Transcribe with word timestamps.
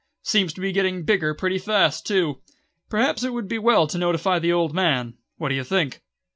Seems 0.23 0.51
to 0.53 0.61
be 0.61 0.71
getting 0.71 1.03
bigger 1.03 1.35
pretty 1.35 1.59
fast, 1.59 2.07
too. 2.07 2.41
Perhaps 2.89 3.21
it 3.23 3.33
would 3.33 3.47
be 3.47 3.57
as 3.57 3.61
well 3.61 3.85
to 3.85 3.99
notify 3.99 4.39
the 4.39 4.51
old 4.51 4.73
man. 4.73 5.13
What 5.37 5.49
do 5.49 5.55
you 5.55 5.63
think?" 5.63 6.01